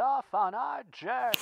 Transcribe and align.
off 0.00 0.32
on 0.34 0.54
our 0.54 0.82
journey. 0.92 1.32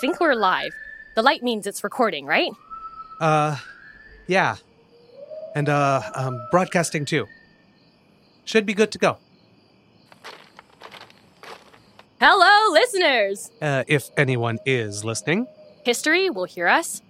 Think 0.00 0.20
we're 0.20 0.34
live. 0.34 0.72
The 1.14 1.22
light 1.22 1.42
means 1.42 1.66
it's 1.66 1.82
recording, 1.82 2.26
right? 2.26 2.52
Uh, 3.20 3.56
yeah. 4.26 4.56
And, 5.54 5.68
uh, 5.68 6.02
um, 6.14 6.40
broadcasting 6.50 7.04
too. 7.04 7.26
Should 8.44 8.66
be 8.66 8.74
good 8.74 8.92
to 8.92 8.98
go. 8.98 9.18
Hello, 12.20 12.72
listeners! 12.72 13.50
Uh, 13.60 13.84
if 13.86 14.08
anyone 14.16 14.58
is 14.64 15.04
listening. 15.04 15.46
History 15.84 16.30
will 16.30 16.44
hear 16.44 16.66
us. 16.66 17.02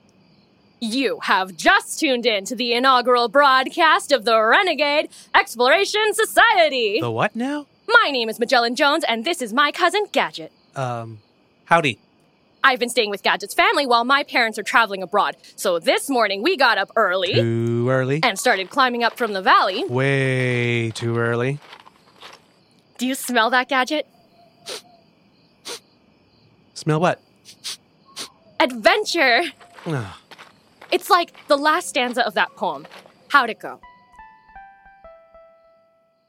You 0.80 1.20
have 1.22 1.56
just 1.56 2.00
tuned 2.00 2.26
in 2.26 2.44
to 2.47 2.56
the 2.56 2.72
inaugural 2.74 3.28
broadcast 3.28 4.10
of 4.12 4.24
the 4.24 4.41
Renegade 4.41 5.08
Exploration 5.34 6.12
Society. 6.12 6.98
The 7.00 7.10
what 7.10 7.36
now? 7.36 7.66
My 7.88 8.10
name 8.10 8.28
is 8.28 8.41
Magellan 8.41 8.74
Jones, 8.74 9.04
and 9.08 9.24
this 9.24 9.41
is 9.41 9.53
my 9.53 9.70
cousin 9.70 10.06
Gadget. 10.10 10.50
Um, 10.74 11.20
howdy. 11.66 11.98
I've 12.64 12.80
been 12.80 12.88
staying 12.88 13.10
with 13.10 13.22
Gadget's 13.22 13.54
family 13.54 13.86
while 13.86 14.04
my 14.04 14.24
parents 14.24 14.58
are 14.58 14.62
traveling 14.62 15.02
abroad. 15.02 15.36
So 15.54 15.78
this 15.78 16.10
morning 16.10 16.42
we 16.42 16.56
got 16.56 16.78
up 16.78 16.90
early 16.96 17.34
Too 17.34 17.88
early? 17.88 18.20
and 18.24 18.38
started 18.38 18.70
climbing 18.70 19.04
up 19.04 19.16
from 19.16 19.32
the 19.32 19.42
valley. 19.42 19.84
Way 19.84 20.90
too 20.90 21.16
early. 21.16 21.60
Do 22.98 23.06
you 23.06 23.14
smell 23.14 23.50
that, 23.50 23.68
Gadget? 23.68 24.06
Smell 26.74 26.98
what? 27.00 27.20
Adventure! 28.58 29.42
It's 30.90 31.10
like 31.10 31.32
the 31.46 31.56
last 31.56 31.88
stanza 31.88 32.26
of 32.26 32.34
that 32.34 32.54
poem. 32.56 32.86
How'd 33.28 33.50
it 33.50 33.60
go? 33.60 33.80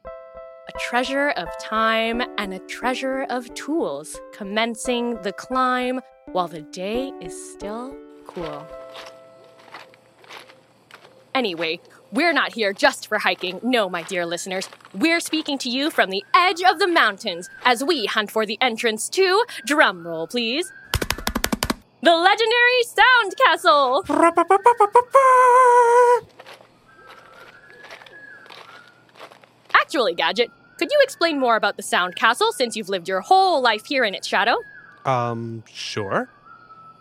A 0.05 0.79
treasure 0.79 1.29
of 1.29 1.47
time 1.59 2.21
and 2.37 2.53
a 2.53 2.59
treasure 2.59 3.25
of 3.29 3.51
tools, 3.55 4.19
commencing 4.33 5.15
the 5.21 5.31
climb 5.31 6.01
while 6.31 6.47
the 6.47 6.61
day 6.61 7.11
is 7.21 7.51
still 7.53 7.95
cool. 8.25 8.65
Anyway, 11.33 11.79
we're 12.11 12.33
not 12.33 12.53
here 12.53 12.73
just 12.73 13.07
for 13.07 13.19
hiking. 13.19 13.59
No, 13.63 13.89
my 13.89 14.03
dear 14.03 14.25
listeners. 14.25 14.69
We're 14.93 15.19
speaking 15.19 15.57
to 15.59 15.69
you 15.69 15.91
from 15.91 16.09
the 16.09 16.23
edge 16.33 16.61
of 16.63 16.79
the 16.79 16.87
mountains 16.87 17.49
as 17.63 17.83
we 17.83 18.05
hunt 18.05 18.31
for 18.31 18.45
the 18.45 18.57
entrance 18.61 19.09
to, 19.09 19.43
drumroll 19.67 20.29
please, 20.29 20.71
the 22.01 22.15
legendary 22.15 22.83
Sound 22.85 23.35
Castle. 23.45 24.03
Actually, 29.73 30.15
Gadget, 30.15 30.51
could 30.77 30.89
you 30.91 30.99
explain 31.01 31.39
more 31.39 31.55
about 31.55 31.77
the 31.77 31.83
Sound 31.83 32.15
Castle 32.15 32.51
since 32.51 32.75
you've 32.75 32.89
lived 32.89 33.07
your 33.07 33.21
whole 33.21 33.61
life 33.61 33.85
here 33.85 34.03
in 34.03 34.13
its 34.13 34.27
shadow? 34.27 34.57
Um, 35.07 35.63
sure. 35.73 36.29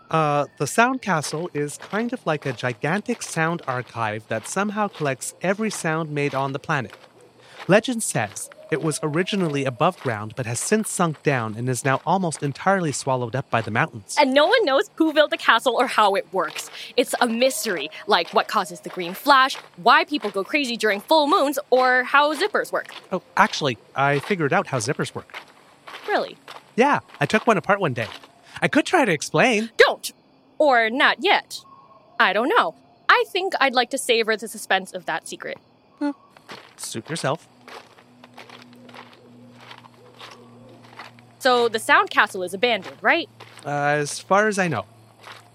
Uh, 0.09 0.45
the 0.57 0.65
Sound 0.65 1.01
Castle 1.01 1.49
is 1.53 1.77
kind 1.77 2.13
of 2.13 2.25
like 2.25 2.45
a 2.45 2.53
gigantic 2.53 3.21
sound 3.21 3.61
archive 3.67 4.25
that 4.29 4.47
somehow 4.47 4.87
collects 4.87 5.33
every 5.41 5.69
sound 5.69 6.11
made 6.11 6.33
on 6.33 6.53
the 6.53 6.59
planet. 6.59 6.95
Legend 7.67 8.01
says 8.01 8.49
it 8.71 8.81
was 8.81 9.01
originally 9.03 9.65
above 9.65 9.99
ground 9.99 10.33
but 10.37 10.45
has 10.45 10.61
since 10.61 10.89
sunk 10.89 11.21
down 11.23 11.55
and 11.55 11.67
is 11.67 11.83
now 11.83 11.99
almost 12.05 12.41
entirely 12.41 12.93
swallowed 12.93 13.35
up 13.35 13.49
by 13.49 13.59
the 13.59 13.71
mountains. 13.71 14.15
And 14.17 14.33
no 14.33 14.45
one 14.47 14.63
knows 14.63 14.89
who 14.95 15.11
built 15.11 15.31
the 15.31 15.37
castle 15.37 15.75
or 15.75 15.87
how 15.87 16.15
it 16.15 16.31
works. 16.33 16.69
It's 16.95 17.13
a 17.19 17.27
mystery, 17.27 17.89
like 18.07 18.33
what 18.33 18.47
causes 18.47 18.79
the 18.79 18.89
green 18.89 19.13
flash, 19.13 19.55
why 19.75 20.05
people 20.05 20.29
go 20.29 20.45
crazy 20.45 20.77
during 20.77 21.01
full 21.01 21.27
moons, 21.27 21.59
or 21.69 22.03
how 22.03 22.33
zippers 22.33 22.71
work. 22.71 22.93
Oh, 23.11 23.21
actually, 23.35 23.77
I 23.93 24.19
figured 24.19 24.53
out 24.53 24.67
how 24.67 24.77
zippers 24.77 25.13
work. 25.13 25.35
Really? 26.07 26.37
Yeah, 26.75 26.99
I 27.19 27.25
took 27.25 27.45
one 27.47 27.57
apart 27.57 27.79
one 27.79 27.93
day. 27.93 28.07
I 28.61 28.67
could 28.67 28.85
try 28.85 29.05
to 29.05 29.11
explain. 29.11 29.69
Don't! 29.77 30.11
Or 30.57 30.89
not 30.89 31.17
yet. 31.23 31.59
I 32.19 32.33
don't 32.33 32.49
know. 32.49 32.75
I 33.09 33.23
think 33.29 33.53
I'd 33.59 33.73
like 33.73 33.89
to 33.91 33.97
savor 33.97 34.35
the 34.35 34.47
suspense 34.47 34.93
of 34.93 35.05
that 35.05 35.27
secret. 35.27 35.57
Suit 36.77 37.09
yourself. 37.09 37.47
So 41.39 41.69
the 41.69 41.79
Sound 41.79 42.09
Castle 42.09 42.43
is 42.43 42.53
abandoned, 42.53 42.97
right? 43.01 43.29
Uh, 43.65 43.69
as 43.69 44.19
far 44.19 44.47
as 44.47 44.59
I 44.59 44.67
know, 44.67 44.85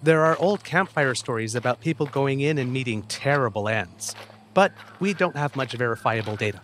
there 0.03 0.25
are 0.25 0.37
old 0.39 0.65
campfire 0.65 1.15
stories 1.15 1.55
about 1.55 1.81
people 1.81 2.07
going 2.07 2.41
in 2.41 2.59
and 2.59 2.73
meeting 2.73 3.03
terrible 3.05 3.69
ends. 3.69 4.15
But 4.55 4.73
we 5.01 5.15
don't 5.15 5.37
have 5.37 5.57
much 5.57 5.73
verifiable 5.73 6.37
data, 6.37 6.61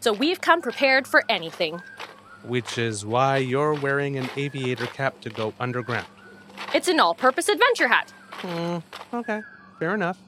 So 0.00 0.12
we've 0.12 0.40
come 0.40 0.62
prepared 0.62 1.06
for 1.06 1.24
anything. 1.28 1.82
Which 2.46 2.78
is 2.78 3.04
why 3.04 3.38
you're 3.38 3.74
wearing 3.74 4.16
an 4.16 4.28
aviator 4.36 4.86
cap 4.86 5.20
to 5.22 5.30
go 5.30 5.52
underground. 5.58 6.06
It's 6.74 6.88
an 6.88 7.00
all 7.00 7.14
purpose 7.14 7.48
adventure 7.48 7.88
hat. 7.88 8.12
Hmm, 8.30 8.78
okay, 9.14 9.42
fair 9.78 9.94
enough. 9.94 10.18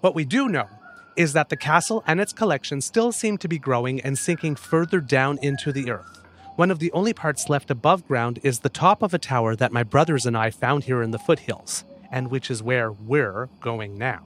What 0.00 0.14
we 0.14 0.24
do 0.24 0.48
know 0.48 0.68
is 1.16 1.32
that 1.34 1.48
the 1.48 1.56
castle 1.56 2.02
and 2.06 2.20
its 2.20 2.32
collection 2.32 2.80
still 2.80 3.12
seem 3.12 3.36
to 3.38 3.48
be 3.48 3.58
growing 3.58 4.00
and 4.00 4.18
sinking 4.18 4.56
further 4.56 5.00
down 5.00 5.38
into 5.42 5.72
the 5.72 5.90
earth. 5.90 6.22
One 6.56 6.70
of 6.70 6.78
the 6.78 6.92
only 6.92 7.12
parts 7.12 7.48
left 7.48 7.70
above 7.70 8.06
ground 8.06 8.38
is 8.42 8.60
the 8.60 8.68
top 8.68 9.02
of 9.02 9.14
a 9.14 9.18
tower 9.18 9.56
that 9.56 9.72
my 9.72 9.82
brothers 9.82 10.26
and 10.26 10.36
I 10.36 10.50
found 10.50 10.84
here 10.84 11.02
in 11.02 11.10
the 11.10 11.18
foothills, 11.18 11.84
and 12.10 12.30
which 12.30 12.50
is 12.50 12.62
where 12.62 12.92
we're 12.92 13.48
going 13.60 13.98
now. 13.98 14.22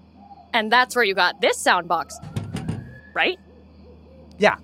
And 0.52 0.70
that's 0.70 0.94
where 0.94 1.05
you 1.05 1.14
got 1.14 1.40
this 1.40 1.58
sound 1.58 1.88
box. 1.88 2.19
Right? 3.14 3.38
Yeah. 4.38 4.56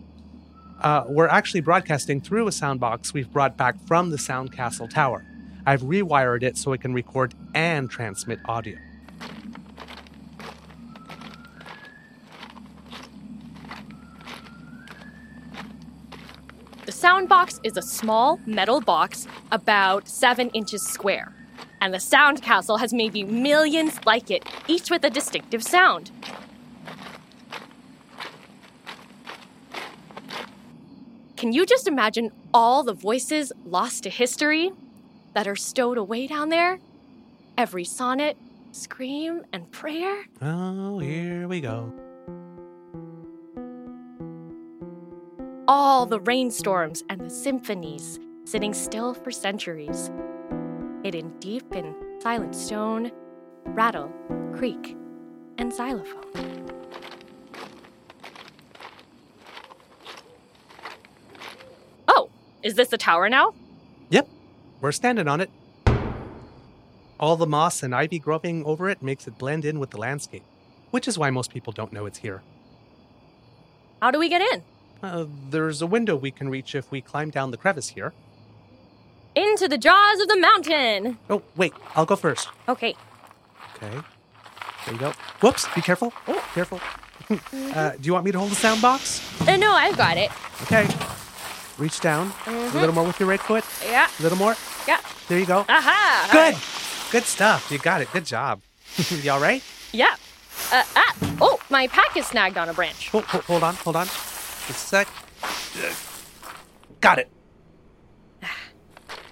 Uh, 0.80 1.04
we're 1.08 1.28
actually 1.28 1.60
broadcasting 1.60 2.20
through 2.22 2.48
a 2.48 2.52
sound 2.52 2.80
box 2.80 3.12
we've 3.12 3.30
brought 3.30 3.56
back 3.56 3.76
from 3.86 4.08
the 4.08 4.16
Sound 4.16 4.50
Castle 4.50 4.88
Tower. 4.88 5.26
I've 5.66 5.82
rewired 5.82 6.42
it 6.42 6.56
so 6.56 6.72
it 6.72 6.80
can 6.80 6.94
record 6.94 7.34
and 7.54 7.90
transmit 7.90 8.38
audio. 8.46 8.78
The 16.86 16.92
sound 16.92 17.28
box 17.28 17.60
is 17.62 17.76
a 17.76 17.82
small 17.82 18.40
metal 18.46 18.80
box 18.80 19.28
about 19.52 20.08
seven 20.08 20.48
inches 20.50 20.82
square. 20.82 21.34
And 21.82 21.92
the 21.92 22.00
sound 22.00 22.42
castle 22.42 22.78
has 22.78 22.92
maybe 22.92 23.22
millions 23.22 23.98
like 24.06 24.30
it, 24.30 24.44
each 24.66 24.90
with 24.90 25.04
a 25.04 25.10
distinctive 25.10 25.62
sound. 25.62 26.10
Can 31.40 31.54
you 31.54 31.64
just 31.64 31.88
imagine 31.88 32.32
all 32.52 32.82
the 32.82 32.92
voices 32.92 33.50
lost 33.64 34.02
to 34.02 34.10
history 34.10 34.72
that 35.32 35.48
are 35.48 35.56
stowed 35.56 35.96
away 35.96 36.26
down 36.26 36.50
there? 36.50 36.78
Every 37.56 37.82
sonnet, 37.82 38.36
scream, 38.72 39.46
and 39.50 39.72
prayer? 39.72 40.26
Oh, 40.42 40.98
here 40.98 41.48
we 41.48 41.62
go. 41.62 41.94
All 45.66 46.04
the 46.04 46.20
rainstorms 46.20 47.04
and 47.08 47.22
the 47.22 47.30
symphonies 47.30 48.20
sitting 48.44 48.74
still 48.74 49.14
for 49.14 49.30
centuries. 49.30 50.10
Hidden 51.02 51.38
deep 51.38 51.74
in 51.74 51.94
silent 52.20 52.54
stone, 52.54 53.12
rattle, 53.64 54.12
creak, 54.54 54.94
and 55.56 55.72
xylophone. 55.72 56.50
Oh, 62.12 62.28
is 62.62 62.74
this 62.74 62.88
the 62.88 62.98
tower 62.98 63.28
now? 63.28 63.54
Yep, 64.10 64.28
we're 64.80 64.92
standing 64.92 65.28
on 65.28 65.40
it. 65.40 65.50
All 67.18 67.36
the 67.36 67.46
moss 67.46 67.82
and 67.82 67.94
ivy 67.94 68.18
growing 68.18 68.64
over 68.64 68.88
it 68.88 69.02
makes 69.02 69.26
it 69.26 69.36
blend 69.38 69.64
in 69.64 69.78
with 69.78 69.90
the 69.90 69.98
landscape, 69.98 70.44
which 70.90 71.06
is 71.06 71.18
why 71.18 71.30
most 71.30 71.52
people 71.52 71.72
don't 71.72 71.92
know 71.92 72.06
it's 72.06 72.18
here. 72.18 72.42
How 74.00 74.10
do 74.10 74.18
we 74.18 74.28
get 74.28 74.40
in? 74.40 74.62
Uh, 75.02 75.26
there's 75.50 75.82
a 75.82 75.86
window 75.86 76.16
we 76.16 76.30
can 76.30 76.48
reach 76.48 76.74
if 76.74 76.90
we 76.90 77.00
climb 77.00 77.30
down 77.30 77.50
the 77.50 77.56
crevice 77.56 77.88
here. 77.88 78.12
Into 79.34 79.68
the 79.68 79.78
jaws 79.78 80.20
of 80.20 80.28
the 80.28 80.38
mountain! 80.38 81.18
Oh, 81.28 81.42
wait, 81.56 81.72
I'll 81.94 82.06
go 82.06 82.16
first. 82.16 82.48
Okay. 82.68 82.96
Okay. 83.76 84.00
There 84.84 84.94
you 84.94 85.00
go. 85.00 85.12
Whoops, 85.40 85.66
be 85.74 85.82
careful. 85.82 86.12
Oh, 86.26 86.44
careful. 86.54 86.80
uh, 87.74 87.90
do 87.92 87.98
you 88.02 88.12
want 88.12 88.24
me 88.24 88.32
to 88.32 88.38
hold 88.38 88.50
the 88.50 88.56
sound 88.56 88.82
box? 88.82 89.20
Uh, 89.46 89.56
no, 89.56 89.72
I've 89.72 89.96
got 89.96 90.16
it. 90.16 90.30
Okay. 90.62 90.88
Reach 91.80 91.98
down. 92.00 92.32
A 92.46 92.50
little 92.74 92.92
more 92.94 93.04
with 93.04 93.18
your 93.18 93.28
right 93.28 93.40
foot. 93.40 93.64
Yeah, 93.84 94.06
A 94.20 94.22
little 94.22 94.36
more. 94.38 94.54
yeah. 94.86 95.00
There 95.28 95.38
you 95.38 95.46
go. 95.46 95.64
Aha! 95.68 96.28
Good. 96.30 96.54
Good 97.10 97.24
stuff. 97.24 97.70
You 97.72 97.78
got 97.78 98.02
it. 98.02 98.12
Good 98.12 98.26
job. 98.26 98.60
you 99.10 99.30
all 99.30 99.40
right? 99.40 99.62
Yeah. 99.92 100.14
Uh, 100.70 100.82
ah! 100.94 101.16
Oh, 101.40 101.58
my 101.70 101.86
pack 101.88 102.16
is 102.18 102.26
snagged 102.26 102.58
on 102.58 102.68
a 102.68 102.74
branch. 102.74 103.08
Hold, 103.08 103.24
hold, 103.24 103.44
hold 103.44 103.62
on. 103.62 103.74
Hold 103.76 103.96
on. 103.96 104.06
Just 104.06 104.68
a 104.68 104.72
sec. 104.74 105.08
Uh, 105.42 105.94
Got 107.00 107.18
it. 107.18 107.30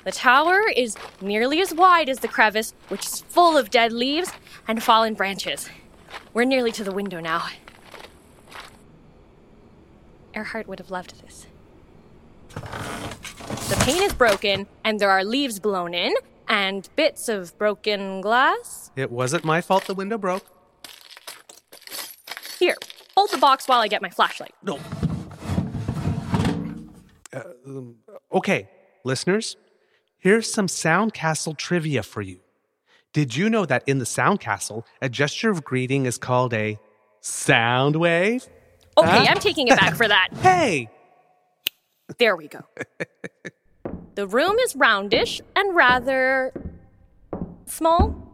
The 0.04 0.12
tower 0.12 0.62
is 0.74 0.96
nearly 1.20 1.60
as 1.60 1.74
wide 1.74 2.08
as 2.08 2.20
the 2.20 2.28
crevice, 2.28 2.72
which 2.88 3.04
is 3.04 3.20
full 3.28 3.58
of 3.58 3.68
dead 3.68 3.92
leaves 3.92 4.32
and 4.66 4.82
fallen 4.82 5.12
branches. 5.12 5.68
We're 6.32 6.44
nearly 6.44 6.72
to 6.72 6.82
the 6.84 6.92
window 6.92 7.20
now. 7.20 7.46
Earhart 10.34 10.66
would 10.66 10.78
have 10.78 10.90
loved 10.90 11.20
this. 11.22 11.46
The 12.54 13.76
pane 13.84 14.02
is 14.02 14.12
broken, 14.12 14.66
and 14.84 14.98
there 15.00 15.10
are 15.10 15.24
leaves 15.24 15.58
blown 15.60 15.94
in, 15.94 16.14
and 16.48 16.88
bits 16.96 17.28
of 17.28 17.56
broken 17.58 18.20
glass. 18.20 18.90
It 18.96 19.10
wasn't 19.10 19.44
my 19.44 19.60
fault 19.60 19.84
the 19.86 19.94
window 19.94 20.18
broke. 20.18 20.46
Here, 22.58 22.76
hold 23.16 23.30
the 23.30 23.38
box 23.38 23.68
while 23.68 23.80
I 23.80 23.88
get 23.88 24.02
my 24.02 24.10
flashlight. 24.10 24.54
No. 24.62 24.78
Uh, 27.32 27.42
okay, 28.32 28.68
listeners, 29.04 29.56
here's 30.18 30.50
some 30.52 30.66
Soundcastle 30.66 31.56
trivia 31.56 32.02
for 32.02 32.22
you. 32.22 32.40
Did 33.12 33.36
you 33.36 33.48
know 33.50 33.64
that 33.66 33.82
in 33.86 33.98
the 33.98 34.04
Soundcastle, 34.04 34.84
a 35.02 35.08
gesture 35.08 35.50
of 35.50 35.62
greeting 35.64 36.06
is 36.06 36.18
called 36.18 36.52
a 36.54 36.78
sound 37.20 37.96
wave? 37.96 38.46
Okay, 38.96 39.08
Huh? 39.08 39.26
I'm 39.28 39.38
taking 39.38 39.68
it 39.68 39.76
back 39.78 39.94
for 39.94 40.08
that. 40.08 40.28
Hey! 40.40 40.88
There 42.18 42.34
we 42.34 42.48
go. 42.48 42.64
the 44.16 44.26
room 44.26 44.58
is 44.58 44.74
roundish 44.74 45.40
and 45.54 45.74
rather 45.76 46.52
small. 47.66 48.24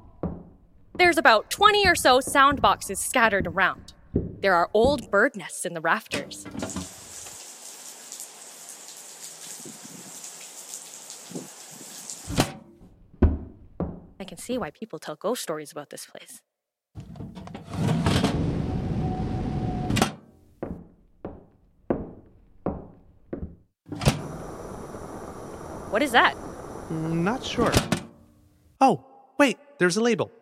There's 0.97 1.19
about 1.19 1.51
20 1.51 1.87
or 1.87 1.95
so 1.95 2.21
sound 2.21 2.63
boxes 2.63 2.99
scattered 2.99 3.47
around. 3.47 3.93
There 4.15 4.55
are 4.55 4.71
old 4.73 5.11
bird 5.11 5.37
nests 5.37 5.67
in 5.67 5.75
the 5.75 5.83
rafters. 5.83 6.47
I 14.19 14.25
can 14.25 14.39
see 14.39 14.57
why 14.57 14.71
people 14.71 14.99
tell 14.99 15.17
ghost 15.17 15.43
stories 15.43 15.73
about 15.73 15.91
this 15.91 16.07
place. 16.07 16.41
What 25.95 26.03
is 26.03 26.11
that? 26.11 26.35
Not 26.91 27.45
sure. 27.45 27.71
Oh, 28.81 29.07
wait, 29.39 29.59
there's 29.79 29.97
a 29.97 30.01
label. 30.01 30.33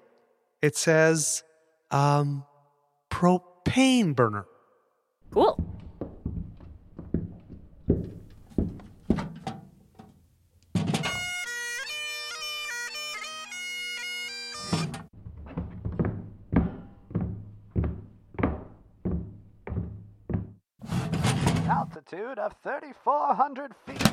It 0.62 0.78
says, 0.78 1.42
um, 1.90 2.44
propane 3.10 4.16
burner. 4.16 4.46
Cool. 5.30 5.62
Altitude 21.68 22.38
of 22.38 22.54
3,400 22.62 23.74
feet. 23.86 24.11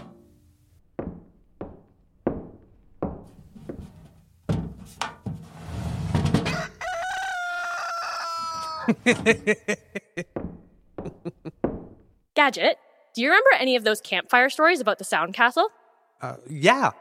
Gadget, 12.35 12.77
do 13.13 13.21
you 13.21 13.29
remember 13.29 13.49
any 13.59 13.75
of 13.75 13.83
those 13.83 14.01
campfire 14.01 14.49
stories 14.49 14.79
about 14.79 14.97
the 14.97 15.03
Sound 15.03 15.33
Castle? 15.33 15.69
Uh, 16.21 16.35
yeah, 16.49 16.91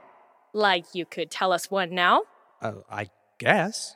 Like 0.53 0.87
you 0.95 1.05
could 1.05 1.31
tell 1.31 1.53
us 1.53 1.71
one 1.71 1.95
now? 1.95 2.23
uh, 2.63 2.73
I 2.91 3.09
guess. 3.39 3.95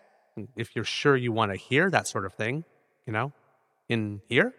If 0.56 0.74
you're 0.74 0.84
sure 0.84 1.16
you 1.16 1.32
want 1.32 1.52
to 1.52 1.58
hear 1.58 1.90
that 1.90 2.06
sort 2.08 2.24
of 2.24 2.32
thing, 2.34 2.64
you 3.06 3.12
know, 3.12 3.32
in 3.88 4.20
here. 4.28 4.54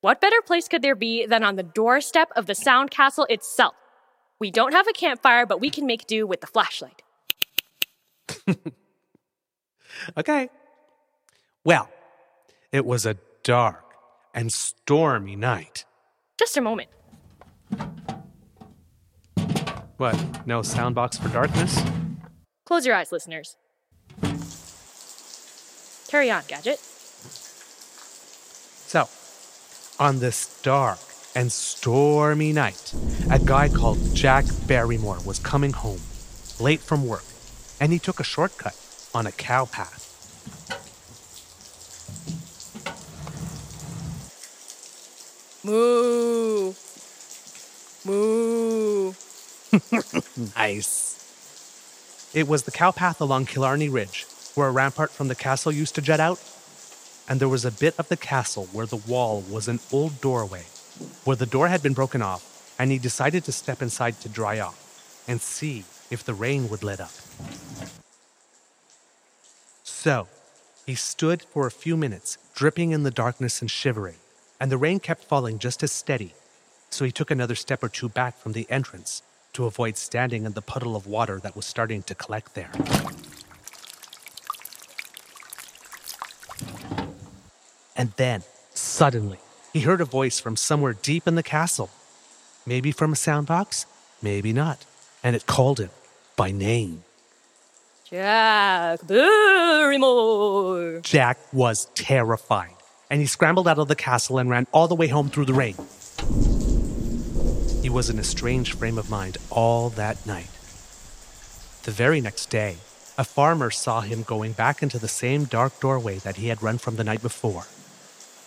What 0.00 0.20
better 0.20 0.40
place 0.42 0.68
could 0.68 0.82
there 0.82 0.94
be 0.94 1.26
than 1.26 1.44
on 1.44 1.56
the 1.56 1.62
doorstep 1.62 2.30
of 2.34 2.46
the 2.46 2.54
Sound 2.54 2.90
Castle 2.90 3.26
itself? 3.28 3.74
We 4.38 4.50
don't 4.50 4.72
have 4.72 4.88
a 4.88 4.92
campfire, 4.92 5.44
but 5.44 5.60
we 5.60 5.68
can 5.68 5.86
make 5.86 6.06
do 6.06 6.26
with 6.26 6.40
the 6.40 6.46
flashlight. 6.46 7.02
Okay. 10.16 10.48
Well, 11.64 11.90
it 12.72 12.86
was 12.86 13.06
a 13.06 13.16
dark 13.42 13.84
and 14.34 14.52
stormy 14.52 15.36
night. 15.36 15.84
Just 16.38 16.56
a 16.56 16.60
moment. 16.60 16.88
What? 19.96 20.46
No 20.46 20.60
soundbox 20.60 21.20
for 21.20 21.28
darkness? 21.28 21.82
Close 22.64 22.86
your 22.86 22.94
eyes, 22.94 23.12
listeners. 23.12 23.56
Carry 26.08 26.30
on, 26.30 26.42
Gadget. 26.48 26.78
So, 28.88 29.08
on 30.02 30.18
this 30.20 30.60
dark 30.62 30.98
and 31.34 31.52
stormy 31.52 32.52
night, 32.52 32.94
a 33.30 33.38
guy 33.38 33.68
called 33.68 33.98
Jack 34.14 34.44
Barrymore 34.66 35.18
was 35.24 35.38
coming 35.38 35.72
home, 35.72 36.00
late 36.58 36.80
from 36.80 37.06
work, 37.06 37.24
and 37.80 37.92
he 37.92 37.98
took 37.98 38.18
a 38.20 38.24
shortcut 38.24 38.76
on 39.14 39.26
a 39.26 39.32
cow 39.32 39.66
path. 39.66 40.09
Moo. 45.70 46.74
Moo. 48.04 49.12
Nice. 50.56 52.30
It 52.34 52.48
was 52.48 52.64
the 52.64 52.72
cow 52.72 52.90
path 52.90 53.20
along 53.20 53.46
Killarney 53.46 53.88
Ridge, 53.88 54.26
where 54.56 54.66
a 54.66 54.72
rampart 54.72 55.12
from 55.12 55.28
the 55.28 55.36
castle 55.36 55.70
used 55.70 55.94
to 55.94 56.02
jut 56.02 56.18
out. 56.18 56.40
And 57.28 57.38
there 57.38 57.48
was 57.48 57.64
a 57.64 57.70
bit 57.70 57.94
of 57.98 58.08
the 58.08 58.16
castle 58.16 58.66
where 58.72 58.86
the 58.86 58.96
wall 58.96 59.44
was 59.48 59.68
an 59.68 59.78
old 59.92 60.20
doorway, 60.20 60.64
where 61.24 61.36
the 61.36 61.46
door 61.46 61.68
had 61.68 61.82
been 61.84 61.92
broken 61.92 62.20
off, 62.20 62.74
and 62.76 62.90
he 62.90 62.98
decided 62.98 63.44
to 63.44 63.52
step 63.52 63.80
inside 63.80 64.20
to 64.22 64.28
dry 64.28 64.58
off 64.58 65.24
and 65.28 65.40
see 65.40 65.84
if 66.10 66.24
the 66.24 66.34
rain 66.34 66.68
would 66.68 66.82
let 66.82 67.00
up. 67.00 67.12
So, 69.84 70.26
he 70.86 70.96
stood 70.96 71.42
for 71.42 71.68
a 71.68 71.70
few 71.70 71.96
minutes, 71.96 72.38
dripping 72.54 72.90
in 72.90 73.04
the 73.04 73.12
darkness 73.12 73.60
and 73.60 73.70
shivering, 73.70 74.16
and 74.60 74.70
the 74.70 74.78
rain 74.78 75.00
kept 75.00 75.24
falling 75.24 75.58
just 75.58 75.82
as 75.82 75.90
steady. 75.90 76.34
So 76.90 77.04
he 77.04 77.10
took 77.10 77.30
another 77.30 77.54
step 77.54 77.82
or 77.82 77.88
two 77.88 78.08
back 78.08 78.36
from 78.36 78.52
the 78.52 78.66
entrance 78.70 79.22
to 79.54 79.64
avoid 79.64 79.96
standing 79.96 80.44
in 80.44 80.52
the 80.52 80.62
puddle 80.62 80.94
of 80.94 81.06
water 81.06 81.40
that 81.40 81.56
was 81.56 81.66
starting 81.66 82.02
to 82.04 82.14
collect 82.14 82.54
there. 82.54 82.70
And 87.96 88.12
then, 88.16 88.44
suddenly, 88.72 89.38
he 89.72 89.80
heard 89.80 90.00
a 90.00 90.04
voice 90.04 90.40
from 90.40 90.56
somewhere 90.56 90.94
deep 90.94 91.26
in 91.26 91.34
the 91.34 91.42
castle. 91.42 91.90
Maybe 92.66 92.92
from 92.92 93.12
a 93.12 93.16
sound 93.16 93.46
box, 93.46 93.86
maybe 94.22 94.52
not. 94.52 94.84
And 95.22 95.36
it 95.36 95.46
called 95.46 95.80
him 95.80 95.90
by 96.36 96.50
name. 96.50 97.04
Jack 98.04 99.06
Barrymore. 99.06 101.00
Jack 101.02 101.38
was 101.52 101.86
terrified, 101.94 102.74
and 103.10 103.20
he 103.20 103.26
scrambled 103.26 103.68
out 103.68 103.78
of 103.78 103.88
the 103.88 103.96
castle 103.96 104.38
and 104.38 104.48
ran 104.48 104.66
all 104.72 104.88
the 104.88 104.94
way 104.94 105.08
home 105.08 105.28
through 105.28 105.44
the 105.44 105.52
rain. 105.52 105.74
He 107.82 107.90
was 107.90 108.08
in 108.08 108.18
a 108.18 108.24
strange 108.24 108.74
frame 108.74 108.98
of 108.98 109.10
mind 109.10 109.36
all 109.50 109.90
that 109.90 110.24
night. 110.26 110.50
The 111.82 111.90
very 111.90 112.20
next 112.20 112.46
day, 112.46 112.76
a 113.18 113.24
farmer 113.24 113.70
saw 113.70 114.00
him 114.00 114.22
going 114.22 114.52
back 114.52 114.82
into 114.82 114.98
the 114.98 115.08
same 115.08 115.44
dark 115.44 115.80
doorway 115.80 116.18
that 116.18 116.36
he 116.36 116.48
had 116.48 116.62
run 116.62 116.78
from 116.78 116.96
the 116.96 117.04
night 117.04 117.20
before. 117.20 117.64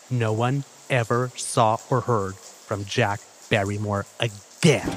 No 0.09 0.31
one 0.31 0.63
ever 0.89 1.31
saw 1.35 1.77
or 1.89 2.01
heard 2.01 2.35
from 2.35 2.85
Jack 2.85 3.19
Barrymore 3.49 4.05
again. 4.19 4.95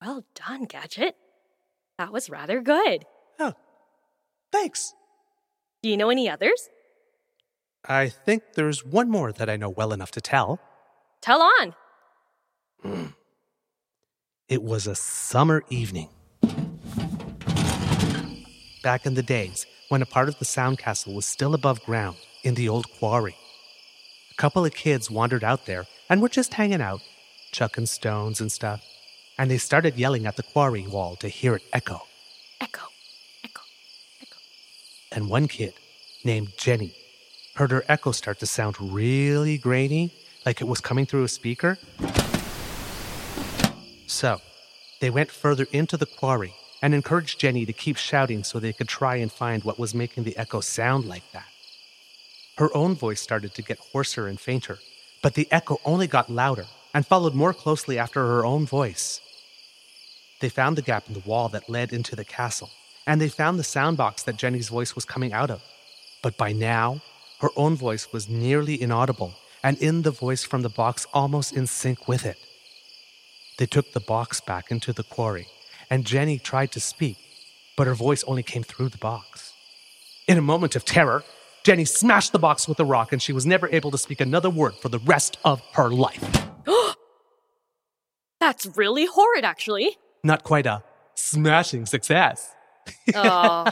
Well 0.00 0.24
done, 0.34 0.64
Gadget. 0.64 1.16
That 1.98 2.12
was 2.12 2.30
rather 2.30 2.60
good. 2.60 3.04
Oh, 3.38 3.54
thanks. 4.52 4.94
Do 5.82 5.88
you 5.88 5.96
know 5.96 6.10
any 6.10 6.28
others? 6.28 6.68
I 7.88 8.08
think 8.08 8.42
there's 8.54 8.84
one 8.84 9.10
more 9.10 9.32
that 9.32 9.48
I 9.48 9.56
know 9.56 9.70
well 9.70 9.92
enough 9.92 10.10
to 10.12 10.20
tell. 10.20 10.60
Tell 11.20 11.42
on. 11.42 11.74
It 14.48 14.62
was 14.62 14.86
a 14.86 14.94
summer 14.94 15.64
evening. 15.70 16.08
Back 18.80 19.04
in 19.04 19.14
the 19.14 19.22
days 19.24 19.66
when 19.88 20.02
a 20.02 20.06
part 20.06 20.28
of 20.28 20.38
the 20.38 20.44
Sound 20.44 20.78
Castle 20.78 21.16
was 21.16 21.26
still 21.26 21.52
above 21.52 21.82
ground 21.82 22.16
in 22.44 22.54
the 22.54 22.68
old 22.68 22.86
quarry. 23.00 23.34
A 24.30 24.34
couple 24.36 24.64
of 24.64 24.72
kids 24.72 25.10
wandered 25.10 25.42
out 25.42 25.66
there 25.66 25.86
and 26.08 26.22
were 26.22 26.28
just 26.28 26.54
hanging 26.54 26.80
out, 26.80 27.00
chucking 27.50 27.86
stones 27.86 28.40
and 28.40 28.52
stuff, 28.52 28.84
and 29.36 29.50
they 29.50 29.58
started 29.58 29.96
yelling 29.96 30.26
at 30.26 30.36
the 30.36 30.44
quarry 30.44 30.86
wall 30.86 31.16
to 31.16 31.26
hear 31.28 31.56
it 31.56 31.62
echo. 31.72 32.02
Echo, 32.60 32.86
echo, 33.42 33.62
echo. 34.22 34.38
And 35.10 35.28
one 35.28 35.48
kid, 35.48 35.74
named 36.22 36.52
Jenny, 36.56 36.94
heard 37.56 37.70
her 37.70 37.84
echo 37.88 38.12
start 38.12 38.38
to 38.40 38.46
sound 38.46 38.76
really 38.80 39.58
grainy, 39.58 40.12
like 40.44 40.60
it 40.60 40.68
was 40.68 40.80
coming 40.80 41.06
through 41.06 41.24
a 41.24 41.28
speaker. 41.28 41.78
So, 44.06 44.40
they 45.00 45.10
went 45.10 45.30
further 45.30 45.66
into 45.72 45.96
the 45.96 46.06
quarry 46.06 46.54
and 46.82 46.94
encouraged 46.94 47.40
Jenny 47.40 47.66
to 47.66 47.72
keep 47.72 47.96
shouting 47.96 48.44
so 48.44 48.58
they 48.58 48.72
could 48.72 48.88
try 48.88 49.16
and 49.16 49.32
find 49.32 49.64
what 49.64 49.78
was 49.78 49.94
making 49.94 50.24
the 50.24 50.36
echo 50.36 50.60
sound 50.60 51.06
like 51.06 51.30
that. 51.32 51.48
Her 52.58 52.74
own 52.76 52.94
voice 52.94 53.20
started 53.20 53.54
to 53.54 53.62
get 53.62 53.78
hoarser 53.78 54.26
and 54.26 54.38
fainter, 54.38 54.78
but 55.22 55.34
the 55.34 55.48
echo 55.50 55.78
only 55.84 56.06
got 56.06 56.30
louder 56.30 56.66
and 56.94 57.06
followed 57.06 57.34
more 57.34 57.52
closely 57.52 57.98
after 57.98 58.20
her 58.20 58.44
own 58.44 58.66
voice. 58.66 59.20
They 60.40 60.48
found 60.50 60.76
the 60.76 60.82
gap 60.82 61.08
in 61.08 61.14
the 61.14 61.20
wall 61.20 61.48
that 61.50 61.68
led 61.68 61.92
into 61.92 62.14
the 62.14 62.24
castle, 62.24 62.70
and 63.06 63.20
they 63.20 63.28
found 63.28 63.58
the 63.58 63.64
sound 63.64 63.96
box 63.96 64.22
that 64.24 64.36
Jenny's 64.36 64.68
voice 64.68 64.94
was 64.94 65.04
coming 65.04 65.32
out 65.32 65.50
of. 65.50 65.62
But 66.22 66.36
by 66.36 66.52
now, 66.52 67.00
her 67.40 67.50
own 67.56 67.76
voice 67.76 68.12
was 68.12 68.28
nearly 68.28 68.80
inaudible, 68.80 69.34
and 69.62 69.76
in 69.78 70.02
the 70.02 70.10
voice 70.10 70.44
from 70.44 70.62
the 70.62 70.68
box 70.68 71.06
almost 71.12 71.52
in 71.52 71.66
sync 71.66 72.08
with 72.08 72.24
it. 72.24 72.38
They 73.58 73.66
took 73.66 73.92
the 73.92 74.00
box 74.00 74.40
back 74.40 74.70
into 74.70 74.92
the 74.92 75.02
quarry, 75.02 75.48
and 75.90 76.04
Jenny 76.04 76.38
tried 76.38 76.72
to 76.72 76.80
speak, 76.80 77.18
but 77.76 77.86
her 77.86 77.94
voice 77.94 78.24
only 78.24 78.42
came 78.42 78.62
through 78.62 78.90
the 78.90 78.98
box. 78.98 79.52
In 80.26 80.38
a 80.38 80.42
moment 80.42 80.76
of 80.76 80.84
terror, 80.84 81.24
Jenny 81.62 81.84
smashed 81.84 82.32
the 82.32 82.38
box 82.38 82.68
with 82.68 82.78
a 82.80 82.84
rock, 82.84 83.12
and 83.12 83.20
she 83.20 83.32
was 83.32 83.44
never 83.44 83.68
able 83.70 83.90
to 83.90 83.98
speak 83.98 84.20
another 84.20 84.50
word 84.50 84.74
for 84.74 84.88
the 84.88 84.98
rest 85.00 85.38
of 85.44 85.60
her 85.72 85.90
life. 85.90 86.24
That's 88.40 88.66
really 88.76 89.06
horrid, 89.06 89.44
actually. 89.44 89.96
Not 90.22 90.44
quite 90.44 90.66
a 90.66 90.84
smashing 91.14 91.86
success. 91.86 92.54
Oh. 93.14 93.66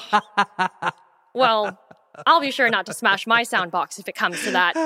well, 1.34 1.78
I'll 2.26 2.40
be 2.40 2.50
sure 2.50 2.68
not 2.70 2.86
to 2.86 2.94
smash 2.94 3.26
my 3.26 3.42
sound 3.42 3.70
box 3.70 3.98
if 3.98 4.08
it 4.08 4.14
comes 4.14 4.42
to 4.44 4.52
that. 4.52 4.76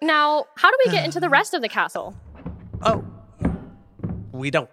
Now, 0.00 0.44
how 0.56 0.70
do 0.70 0.76
we 0.84 0.92
get 0.92 1.04
into 1.04 1.20
the 1.20 1.28
rest 1.28 1.54
of 1.54 1.62
the 1.62 1.68
castle? 1.68 2.14
Oh, 2.82 3.04
we 4.32 4.50
don't. 4.50 4.70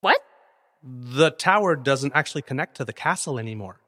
What? 0.00 0.20
The 0.82 1.30
tower 1.30 1.76
doesn't 1.76 2.12
actually 2.14 2.42
connect 2.42 2.76
to 2.78 2.84
the 2.84 2.92
castle 2.92 3.38
anymore. 3.38 3.80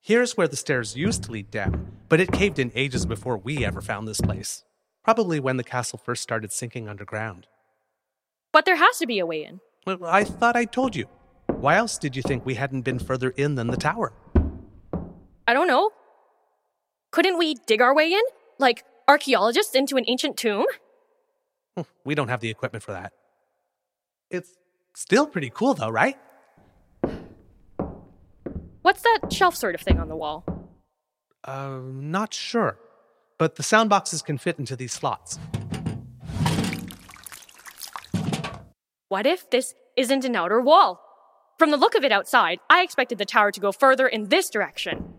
Here's 0.00 0.36
where 0.36 0.48
the 0.48 0.56
stairs 0.56 0.96
used 0.96 1.24
to 1.24 1.30
lead 1.30 1.50
down, 1.50 1.92
but 2.08 2.20
it 2.20 2.32
caved 2.32 2.58
in 2.58 2.72
ages 2.74 3.06
before 3.06 3.36
we 3.36 3.64
ever 3.64 3.80
found 3.80 4.08
this 4.08 4.20
place. 4.20 4.64
Probably 5.04 5.38
when 5.38 5.58
the 5.58 5.64
castle 5.64 6.00
first 6.02 6.22
started 6.22 6.50
sinking 6.50 6.88
underground. 6.88 7.46
But 8.52 8.64
there 8.64 8.76
has 8.76 8.98
to 8.98 9.06
be 9.06 9.18
a 9.18 9.26
way 9.26 9.44
in. 9.44 9.60
Well, 9.86 10.04
I 10.04 10.24
thought 10.24 10.56
I 10.56 10.64
told 10.64 10.96
you. 10.96 11.06
Why 11.46 11.76
else 11.76 11.98
did 11.98 12.16
you 12.16 12.22
think 12.22 12.44
we 12.46 12.54
hadn't 12.54 12.82
been 12.82 12.98
further 12.98 13.30
in 13.30 13.54
than 13.54 13.68
the 13.68 13.76
tower? 13.76 14.12
I 15.46 15.54
don't 15.54 15.66
know. 15.66 15.90
Couldn't 17.10 17.38
we 17.38 17.54
dig 17.54 17.80
our 17.80 17.94
way 17.94 18.12
in? 18.12 18.22
Like 18.58 18.84
archaeologists 19.08 19.74
into 19.74 19.96
an 19.96 20.04
ancient 20.06 20.36
tomb? 20.36 20.66
Hmm, 21.76 21.82
We 22.04 22.14
don't 22.14 22.28
have 22.28 22.40
the 22.40 22.50
equipment 22.50 22.82
for 22.82 22.92
that. 22.92 23.12
It's 24.30 24.50
still 24.94 25.26
pretty 25.26 25.50
cool, 25.50 25.74
though, 25.74 25.88
right? 25.90 26.16
What's 28.82 29.02
that 29.02 29.32
shelf 29.32 29.54
sort 29.56 29.74
of 29.74 29.80
thing 29.80 29.98
on 30.00 30.08
the 30.08 30.16
wall? 30.16 30.44
Uh, 31.44 31.78
not 31.84 32.32
sure. 32.34 32.78
But 33.38 33.56
the 33.56 33.62
sound 33.62 33.90
boxes 33.90 34.22
can 34.22 34.38
fit 34.38 34.58
into 34.58 34.76
these 34.76 34.92
slots. 34.92 35.38
What 39.08 39.26
if 39.26 39.50
this 39.50 39.74
isn't 39.96 40.24
an 40.24 40.36
outer 40.36 40.60
wall? 40.60 41.00
From 41.58 41.70
the 41.70 41.76
look 41.76 41.94
of 41.94 42.04
it 42.04 42.12
outside, 42.12 42.58
I 42.70 42.82
expected 42.82 43.18
the 43.18 43.24
tower 43.26 43.50
to 43.52 43.60
go 43.60 43.70
further 43.72 44.06
in 44.08 44.28
this 44.28 44.48
direction. 44.48 45.11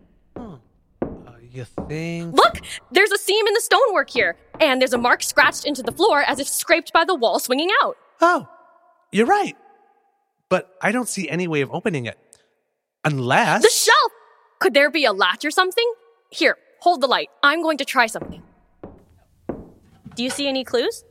You 1.54 1.64
think? 1.86 2.34
Look! 2.34 2.62
There's 2.90 3.12
a 3.12 3.16
seam 3.16 3.46
in 3.46 3.54
the 3.54 3.60
stonework 3.60 4.10
here, 4.10 4.36
and 4.58 4.80
there's 4.80 4.92
a 4.92 4.98
mark 4.98 5.22
scratched 5.22 5.64
into 5.64 5.84
the 5.84 5.92
floor 5.92 6.22
as 6.22 6.40
if 6.40 6.48
scraped 6.48 6.92
by 6.92 7.04
the 7.04 7.14
wall 7.14 7.38
swinging 7.38 7.70
out. 7.80 7.96
Oh, 8.20 8.48
you're 9.12 9.26
right. 9.26 9.56
But 10.48 10.74
I 10.82 10.90
don't 10.90 11.08
see 11.08 11.28
any 11.28 11.46
way 11.46 11.60
of 11.60 11.70
opening 11.72 12.06
it. 12.06 12.18
Unless. 13.04 13.62
The 13.62 13.68
shelf! 13.68 14.12
Could 14.58 14.74
there 14.74 14.90
be 14.90 15.04
a 15.04 15.12
latch 15.12 15.44
or 15.44 15.52
something? 15.52 15.88
Here, 16.30 16.56
hold 16.80 17.00
the 17.00 17.06
light. 17.06 17.28
I'm 17.44 17.62
going 17.62 17.78
to 17.78 17.84
try 17.84 18.06
something. 18.06 18.42
Do 20.16 20.24
you 20.24 20.30
see 20.30 20.48
any 20.48 20.64
clues? 20.64 21.04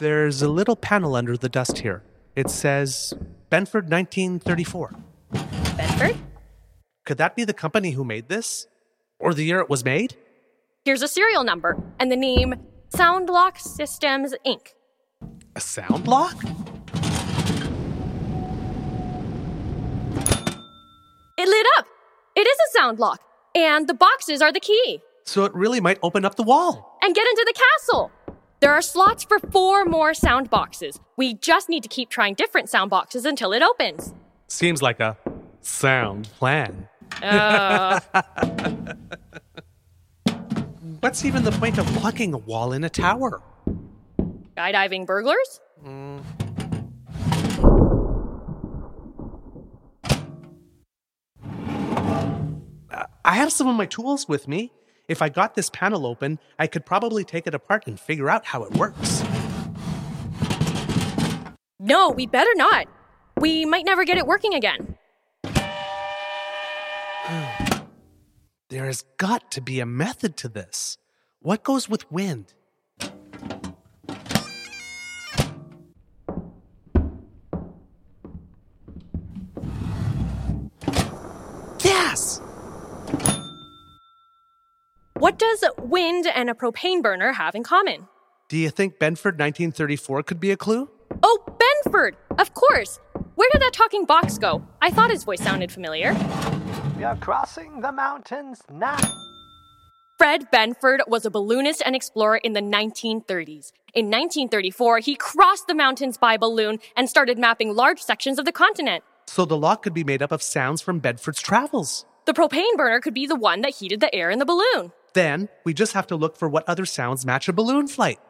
There's 0.00 0.42
a 0.42 0.48
little 0.48 0.74
panel 0.74 1.14
under 1.14 1.36
the 1.36 1.48
dust 1.48 1.78
here. 1.78 2.02
It 2.34 2.50
says 2.50 3.14
Benford 3.52 3.88
1934. 3.88 4.90
Bedford? 5.76 6.16
Could 7.04 7.18
that 7.18 7.36
be 7.36 7.44
the 7.44 7.52
company 7.52 7.90
who 7.90 8.02
made 8.02 8.28
this? 8.28 8.66
Or 9.18 9.34
the 9.34 9.44
year 9.44 9.60
it 9.60 9.68
was 9.68 9.84
made? 9.84 10.16
Here's 10.86 11.02
a 11.02 11.08
serial 11.08 11.44
number 11.44 11.76
and 12.00 12.10
the 12.10 12.16
name 12.16 12.54
Soundlock 12.94 13.58
Systems 13.58 14.34
Inc. 14.46 14.68
A 15.54 15.60
sound 15.60 16.08
lock? 16.08 16.42
It 21.36 21.48
lit 21.48 21.66
up! 21.76 21.86
It 22.34 22.46
is 22.46 22.56
a 22.56 22.78
sound 22.78 22.98
lock, 22.98 23.20
and 23.54 23.86
the 23.86 23.94
boxes 23.94 24.40
are 24.40 24.52
the 24.52 24.60
key. 24.60 25.00
So 25.26 25.44
it 25.44 25.54
really 25.54 25.80
might 25.80 25.98
open 26.02 26.24
up 26.24 26.36
the 26.36 26.42
wall. 26.42 26.98
And 27.02 27.14
get 27.14 27.26
into 27.26 27.44
the 27.46 27.52
castle! 27.52 28.10
There 28.60 28.72
are 28.72 28.80
slots 28.80 29.24
for 29.24 29.38
four 29.38 29.84
more 29.84 30.14
sound 30.14 30.48
boxes. 30.48 30.98
We 31.18 31.34
just 31.34 31.68
need 31.68 31.82
to 31.82 31.88
keep 31.88 32.08
trying 32.08 32.32
different 32.32 32.70
sound 32.70 32.88
boxes 32.88 33.26
until 33.26 33.52
it 33.52 33.62
opens. 33.62 34.14
Seems 34.48 34.80
like 34.80 35.00
a 35.00 35.18
sound 35.60 36.28
plan. 36.38 36.88
What's 41.00 41.24
even 41.24 41.44
the 41.44 41.52
point 41.52 41.78
of 41.78 42.02
locking 42.02 42.34
a 42.34 42.38
wall 42.38 42.72
in 42.72 42.84
a 42.84 42.90
tower? 42.90 43.40
skydiving 44.56 45.06
burglars? 45.06 45.60
Mm. 45.84 46.22
I 53.26 53.36
have 53.36 53.52
some 53.52 53.68
of 53.68 53.76
my 53.76 53.86
tools 53.86 54.28
with 54.28 54.46
me. 54.46 54.70
If 55.08 55.22
I 55.22 55.28
got 55.28 55.54
this 55.54 55.70
panel 55.70 56.06
open, 56.06 56.38
I 56.58 56.66
could 56.66 56.86
probably 56.86 57.24
take 57.24 57.46
it 57.46 57.54
apart 57.54 57.86
and 57.86 57.98
figure 57.98 58.30
out 58.30 58.44
how 58.44 58.64
it 58.64 58.72
works. 58.72 59.22
No, 61.78 62.10
we 62.10 62.26
better 62.26 62.54
not. 62.54 62.86
We 63.38 63.64
might 63.64 63.84
never 63.84 64.04
get 64.04 64.16
it 64.16 64.26
working 64.26 64.54
again. 64.54 64.96
There 68.74 68.86
has 68.86 69.04
got 69.18 69.52
to 69.52 69.60
be 69.60 69.78
a 69.78 69.86
method 69.86 70.36
to 70.38 70.48
this. 70.48 70.98
What 71.38 71.62
goes 71.62 71.88
with 71.88 72.10
wind? 72.10 72.54
Yes! 81.84 82.40
What 85.20 85.38
does 85.38 85.64
wind 85.78 86.26
and 86.34 86.50
a 86.50 86.54
propane 86.54 87.00
burner 87.00 87.32
have 87.32 87.54
in 87.54 87.62
common? 87.62 88.08
Do 88.48 88.56
you 88.58 88.70
think 88.70 88.98
Benford 88.98 89.38
1934 89.38 90.24
could 90.24 90.40
be 90.40 90.50
a 90.50 90.56
clue? 90.56 90.90
Oh, 91.22 91.44
Benford! 91.86 92.14
Of 92.40 92.54
course! 92.54 92.98
Where 93.36 93.48
did 93.52 93.62
that 93.62 93.72
talking 93.72 94.04
box 94.04 94.36
go? 94.36 94.66
I 94.82 94.90
thought 94.90 95.10
his 95.10 95.22
voice 95.22 95.40
sounded 95.40 95.70
familiar. 95.70 96.12
We 96.96 97.02
are 97.02 97.16
crossing 97.16 97.80
the 97.80 97.90
mountains 97.90 98.62
now. 98.70 98.96
Fred 100.16 100.48
Benford 100.52 101.00
was 101.08 101.26
a 101.26 101.30
balloonist 101.30 101.82
and 101.84 101.96
explorer 101.96 102.36
in 102.36 102.52
the 102.52 102.60
1930s. 102.60 103.72
In 103.94 104.06
1934, 104.06 105.00
he 105.00 105.16
crossed 105.16 105.66
the 105.66 105.74
mountains 105.74 106.16
by 106.16 106.36
balloon 106.36 106.78
and 106.96 107.10
started 107.10 107.36
mapping 107.36 107.74
large 107.74 108.00
sections 108.00 108.38
of 108.38 108.44
the 108.44 108.52
continent. 108.52 109.02
So 109.26 109.44
the 109.44 109.56
lock 109.56 109.82
could 109.82 109.92
be 109.92 110.04
made 110.04 110.22
up 110.22 110.30
of 110.30 110.40
sounds 110.40 110.80
from 110.82 111.00
Benford's 111.00 111.42
travels. 111.42 112.06
The 112.26 112.32
propane 112.32 112.76
burner 112.76 113.00
could 113.00 113.14
be 113.14 113.26
the 113.26 113.34
one 113.34 113.62
that 113.62 113.74
heated 113.74 113.98
the 113.98 114.14
air 114.14 114.30
in 114.30 114.38
the 114.38 114.46
balloon. 114.46 114.92
Then 115.14 115.48
we 115.64 115.74
just 115.74 115.94
have 115.94 116.06
to 116.08 116.16
look 116.16 116.36
for 116.36 116.48
what 116.48 116.68
other 116.68 116.86
sounds 116.86 117.26
match 117.26 117.48
a 117.48 117.52
balloon 117.52 117.88
flight. 117.88 118.20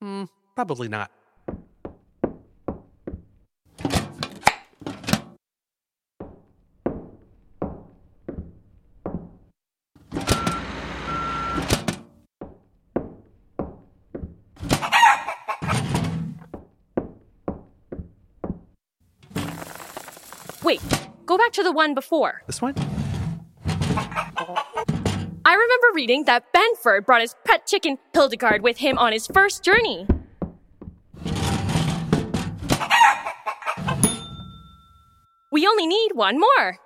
Hmm, 0.00 0.24
probably 0.54 0.88
not. 0.88 1.10
To 21.58 21.64
the 21.64 21.72
one 21.72 21.92
before. 21.92 22.42
This 22.46 22.62
one? 22.62 22.72
I 25.44 25.54
remember 25.54 25.86
reading 25.92 26.22
that 26.24 26.44
Benford 26.52 27.04
brought 27.04 27.20
his 27.20 27.34
pet 27.44 27.66
chicken 27.66 27.98
Hildegard 28.14 28.62
with 28.62 28.78
him 28.78 28.96
on 28.96 29.12
his 29.12 29.26
first 29.26 29.64
journey. 29.64 30.06
We 35.50 35.66
only 35.66 35.88
need 35.88 36.10
one 36.14 36.38
more. 36.38 36.78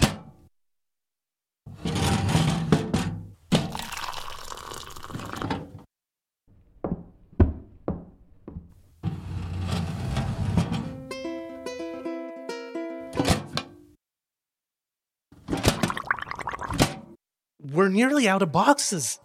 nearly 17.95 18.29
out 18.29 18.43
of 18.43 18.51
boxes. 18.51 19.21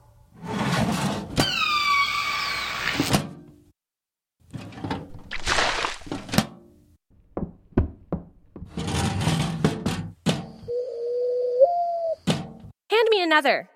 Hand 12.91 13.08
me 13.10 13.21
another. 13.23 13.69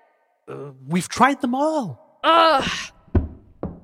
Uh, 0.47 0.71
we've 0.87 1.09
tried 1.09 1.41
them 1.41 1.55
all. 1.55 2.19
Ugh. 2.23 2.69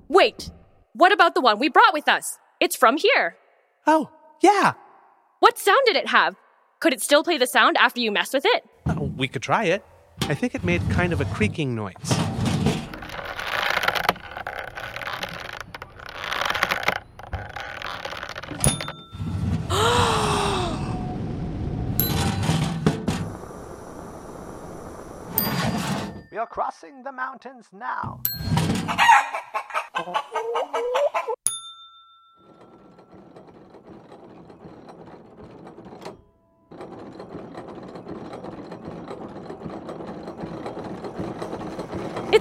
Wait, 0.07 0.51
what 0.93 1.11
about 1.11 1.33
the 1.33 1.41
one 1.41 1.59
we 1.59 1.69
brought 1.69 1.93
with 1.93 2.07
us? 2.07 2.37
It's 2.59 2.75
from 2.75 2.97
here. 2.97 3.35
Oh, 3.87 4.09
yeah. 4.41 4.73
What 5.39 5.57
sound 5.57 5.79
did 5.85 5.95
it 5.95 6.07
have? 6.07 6.35
Could 6.79 6.93
it 6.93 7.01
still 7.01 7.23
play 7.23 7.37
the 7.37 7.47
sound 7.47 7.77
after 7.77 7.99
you 7.99 8.11
messed 8.11 8.33
with 8.33 8.45
it? 8.45 8.63
Oh, 8.87 9.11
we 9.17 9.27
could 9.27 9.41
try 9.41 9.65
it. 9.65 9.83
I 10.29 10.35
think 10.35 10.53
it 10.53 10.63
made 10.63 10.87
kind 10.91 11.11
of 11.11 11.21
a 11.21 11.25
creaking 11.25 11.73
noise. 11.73 11.95
We 26.31 26.37
are 26.37 26.45
crossing 26.45 27.01
the 27.01 27.11
mountains 27.11 27.65
now. 27.73 28.21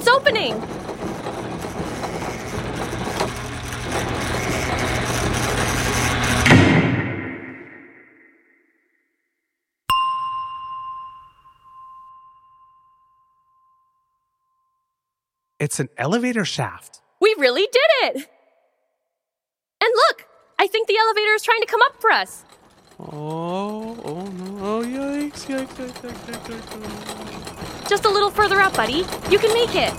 It's 0.09 0.17
opening! 0.17 0.55
It's 15.61 15.79
an 15.79 15.91
elevator 15.99 16.47
shaft. 16.47 17.03
We 17.21 17.35
really 17.37 17.69
did 17.71 17.77
it! 18.05 18.17
And 19.83 19.93
look! 19.95 20.27
I 20.59 20.69
think 20.69 20.89
the 20.89 20.97
elevator 20.97 21.35
is 21.35 21.43
trying 21.43 21.61
to 21.61 21.67
come 21.67 21.83
up 21.83 22.01
for 22.01 22.11
us. 22.11 22.47
Oh, 22.99 23.95
oh 24.05 24.25
no. 24.25 24.65
Oh, 24.65 24.83
yikes, 24.83 25.45
yikes, 25.45 25.67
yikes, 25.75 26.01
yikes, 26.01 26.47
yikes, 26.47 26.81
yikes. 26.81 27.68
Just 27.89 28.05
a 28.05 28.11
little 28.11 28.31
further 28.31 28.61
up, 28.61 28.77
buddy. 28.77 29.05
You 29.31 29.39
can 29.39 29.53
make 29.55 29.75
it. 29.75 29.95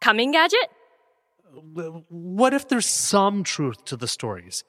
Coming, 0.00 0.32
Gadget? 0.32 0.70
What 2.08 2.54
if 2.54 2.68
there's 2.68 2.86
some 2.86 3.44
truth 3.44 3.84
to 3.86 3.96
the 3.96 4.08
stories? 4.08 4.64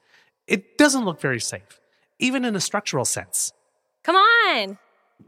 It 0.46 0.78
doesn't 0.78 1.04
look 1.04 1.20
very 1.20 1.40
safe, 1.40 1.80
even 2.18 2.44
in 2.44 2.56
a 2.56 2.60
structural 2.60 3.04
sense. 3.04 3.52
Come 4.02 4.16
on! 4.16 4.78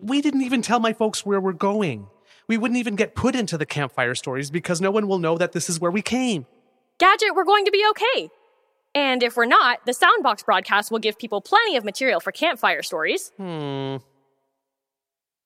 We 0.00 0.20
didn't 0.20 0.42
even 0.42 0.62
tell 0.62 0.80
my 0.80 0.92
folks 0.92 1.26
where 1.26 1.40
we're 1.40 1.52
going. 1.52 2.06
We 2.48 2.56
wouldn't 2.56 2.78
even 2.78 2.96
get 2.96 3.14
put 3.14 3.34
into 3.34 3.58
the 3.58 3.66
campfire 3.66 4.14
stories 4.14 4.50
because 4.50 4.80
no 4.80 4.90
one 4.90 5.06
will 5.06 5.18
know 5.18 5.36
that 5.38 5.52
this 5.52 5.68
is 5.68 5.80
where 5.80 5.90
we 5.90 6.02
came. 6.02 6.46
Gadget, 6.98 7.34
we're 7.34 7.44
going 7.44 7.64
to 7.64 7.70
be 7.70 7.84
okay. 7.90 8.30
And 8.94 9.22
if 9.22 9.36
we're 9.36 9.46
not, 9.46 9.86
the 9.86 9.92
Soundbox 9.92 10.44
broadcast 10.44 10.90
will 10.90 10.98
give 10.98 11.18
people 11.18 11.40
plenty 11.40 11.76
of 11.76 11.84
material 11.84 12.20
for 12.20 12.32
campfire 12.32 12.82
stories. 12.82 13.32
Hmm. 13.36 13.96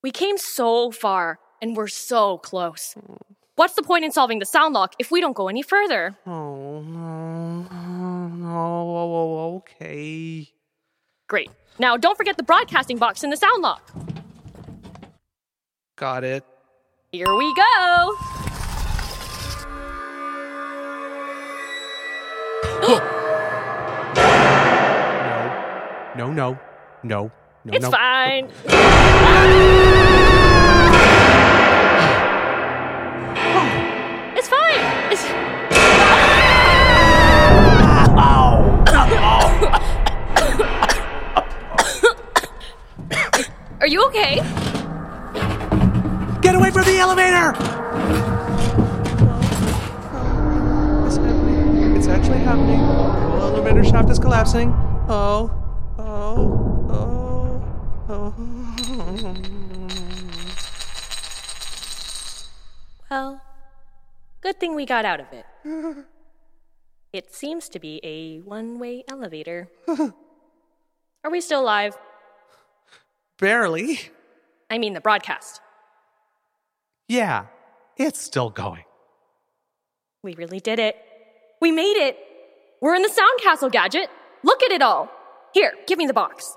We 0.03 0.11
came 0.11 0.39
so 0.39 0.91
far, 0.91 1.39
and 1.61 1.77
we're 1.77 1.89
so 1.89 2.39
close. 2.39 2.95
What's 3.57 3.75
the 3.75 3.83
point 3.83 4.05
in 4.05 4.13
solving 4.13 4.39
the 4.39 4.47
sound 4.47 4.75
lock 4.75 4.95
if 4.99 5.11
we 5.11 5.21
don't 5.21 5.37
go 5.37 5.49
any 5.49 5.63
further? 5.63 6.17
Oh, 6.27 6.81
no. 6.81 7.67
Oh, 8.47 9.57
okay. 9.57 10.49
Great. 11.29 11.51
Now, 11.79 11.97
don't 11.97 12.17
forget 12.17 12.37
the 12.37 12.43
broadcasting 12.43 12.99
box 12.99 13.25
in 13.25 13.31
the 13.31 13.37
sound 13.37 13.63
lock. 13.63 13.91
Got 15.97 16.25
it. 16.25 16.45
Here 17.13 17.35
we 17.35 17.55
go. 17.55 18.44
No, 26.17 26.33
no, 26.33 26.59
no, 27.03 27.31
no, 27.65 27.73
It's 27.75 27.83
no. 27.83 27.91
fine. 27.91 28.49
It's 34.37 34.49
fine. 34.49 35.13
It's... 35.13 35.25
Are 43.81 43.87
you 43.87 44.05
okay? 44.07 44.37
Get 46.41 46.55
away 46.55 46.71
from 46.71 46.85
the 46.85 46.97
elevator! 46.99 47.51
It's 51.07 51.17
happening. 51.17 51.97
It's 51.97 52.07
actually 52.09 52.39
happening. 52.39 52.79
The 52.81 53.43
elevator 53.43 53.85
shaft 53.85 54.11
is 54.11 54.19
collapsing. 54.19 54.73
Oh, 55.09 55.51
oh, 56.25 57.63
oh, 58.09 58.09
oh. 58.09 59.35
Well, 63.11 63.41
good 64.41 64.59
thing 64.59 64.75
we 64.75 64.87
got 64.87 65.05
out 65.05 65.21
of 65.21 65.27
it. 65.33 65.45
It 67.13 67.33
seems 67.33 67.69
to 67.69 67.79
be 67.79 68.01
a 68.03 68.41
one 68.41 68.79
way 68.81 69.05
elevator. 69.09 69.69
Are 69.89 71.31
we 71.31 71.41
still 71.41 71.61
alive? 71.61 71.97
Barely. 73.39 74.01
I 74.69 74.79
mean, 74.79 74.95
the 74.95 75.01
broadcast. 75.01 75.61
Yeah, 77.07 77.47
it's 77.97 78.21
still 78.21 78.51
going. 78.51 78.85
We 80.23 80.35
really 80.35 80.59
did 80.59 80.79
it. 80.79 80.97
We 81.61 81.71
made 81.71 81.97
it. 81.97 82.19
We're 82.81 82.95
in 82.95 83.03
the 83.03 83.09
Sound 83.09 83.41
Castle 83.43 83.71
gadget. 83.71 84.09
Look 84.43 84.63
at 84.63 84.73
it 84.73 84.83
all. 84.83 85.09
Here, 85.55 85.73
give 85.87 85.99
me 85.99 86.07
the 86.07 86.13
box. 86.13 86.57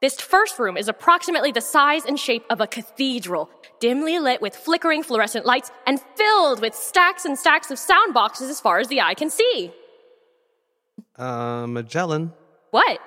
This 0.00 0.20
first 0.20 0.58
room 0.58 0.76
is 0.76 0.88
approximately 0.88 1.50
the 1.52 1.60
size 1.60 2.04
and 2.04 2.18
shape 2.18 2.44
of 2.50 2.60
a 2.60 2.66
cathedral, 2.66 3.48
dimly 3.80 4.18
lit 4.18 4.42
with 4.42 4.54
flickering 4.54 5.02
fluorescent 5.02 5.46
lights 5.46 5.70
and 5.86 6.00
filled 6.16 6.60
with 6.60 6.74
stacks 6.74 7.24
and 7.24 7.38
stacks 7.38 7.70
of 7.70 7.78
sound 7.78 8.14
boxes 8.14 8.50
as 8.50 8.60
far 8.60 8.78
as 8.80 8.88
the 8.88 9.00
eye 9.00 9.14
can 9.14 9.30
see. 9.30 9.72
Uh, 11.16 11.66
Magellan, 11.68 12.32
What? 12.70 12.98